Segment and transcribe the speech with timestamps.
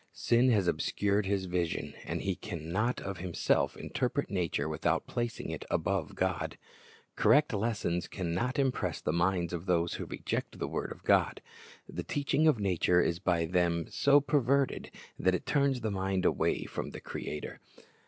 [0.15, 5.51] vSin has obscured his vision, and he can not of himself interpret nature without placing
[5.51, 6.57] it above God.
[7.15, 11.39] Correct lessons can not impress the minds of those who reject the word of God.
[11.87, 16.63] The teaching of nature is by them so perverted that it turns the mind away
[16.63, 17.59] from the Creator.